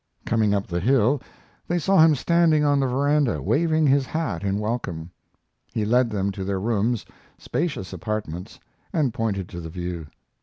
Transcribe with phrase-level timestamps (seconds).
[0.25, 1.21] Coming up the hill
[1.67, 5.11] they saw him standing on the veranda, waving his hat in welcome.
[5.75, 7.05] He led them to their rooms
[7.37, 8.59] spacious apartments
[8.91, 10.07] and pointed to the view.